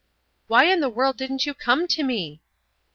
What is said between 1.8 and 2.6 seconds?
to me?"